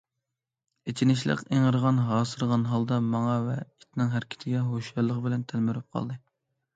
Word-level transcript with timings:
ئېچىنىشلىق 0.91 1.41
ئىڭرىغان، 1.57 1.99
ھاسىرىغان 2.07 2.63
ھالدا 2.69 2.97
ماڭا 3.09 3.35
ۋە 3.49 3.57
ئىتنىڭ 3.65 4.09
ھەرىكىتىگە 4.15 4.63
ھوشيارلىق 4.71 5.21
بىلەن 5.27 5.45
تەلمۈرۈپ 5.53 5.99
قالدى. 5.99 6.19